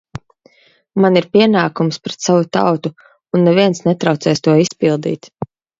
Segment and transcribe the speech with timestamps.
[1.05, 2.95] Man ir pienākums pret savu tautu,
[3.39, 5.37] un neviens netraucēs to izpildīt!